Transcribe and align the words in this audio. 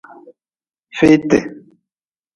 Feeti. 0.99 1.39